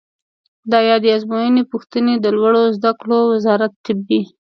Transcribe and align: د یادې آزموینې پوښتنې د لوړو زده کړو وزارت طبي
د 0.71 0.73
یادې 0.89 1.09
آزموینې 1.17 1.63
پوښتنې 1.71 2.13
د 2.19 2.25
لوړو 2.37 2.63
زده 2.77 2.91
کړو 2.99 3.19
وزارت 3.33 3.71
طبي 3.85 4.21